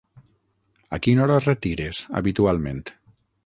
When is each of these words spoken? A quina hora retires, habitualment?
A 0.97 0.99
quina 1.07 1.23
hora 1.25 1.37
retires, 1.45 2.03
habitualment? 2.23 2.85